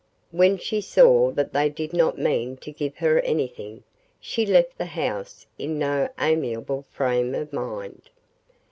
When 0.31 0.57
she 0.57 0.81
saw 0.81 1.29
that 1.33 1.53
they 1.53 1.69
did 1.69 1.93
not 1.93 2.17
mean 2.17 2.57
to 2.57 2.71
give 2.71 2.97
her 2.97 3.19
anything, 3.19 3.83
she 4.19 4.47
left 4.47 4.79
the 4.79 4.85
house 4.85 5.45
in 5.59 5.77
no 5.77 6.09
amiable 6.19 6.85
frame 6.89 7.35
of 7.35 7.53
mind. 7.53 8.09